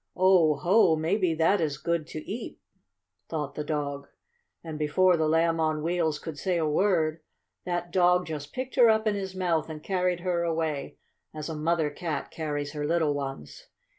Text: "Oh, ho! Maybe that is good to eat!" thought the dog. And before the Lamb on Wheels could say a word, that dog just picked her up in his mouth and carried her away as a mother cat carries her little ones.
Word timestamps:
"Oh, 0.15 0.55
ho! 0.55 0.95
Maybe 0.95 1.35
that 1.35 1.61
is 1.61 1.77
good 1.77 2.07
to 2.07 2.27
eat!" 2.27 2.59
thought 3.29 3.53
the 3.53 3.63
dog. 3.63 4.07
And 4.63 4.79
before 4.79 5.15
the 5.15 5.27
Lamb 5.29 5.59
on 5.59 5.83
Wheels 5.83 6.17
could 6.17 6.39
say 6.39 6.57
a 6.57 6.65
word, 6.67 7.19
that 7.65 7.91
dog 7.91 8.25
just 8.25 8.51
picked 8.51 8.77
her 8.77 8.89
up 8.89 9.05
in 9.05 9.13
his 9.13 9.35
mouth 9.35 9.69
and 9.69 9.83
carried 9.83 10.21
her 10.21 10.41
away 10.41 10.97
as 11.35 11.49
a 11.49 11.55
mother 11.55 11.91
cat 11.91 12.31
carries 12.31 12.71
her 12.71 12.87
little 12.87 13.13
ones. 13.13 13.67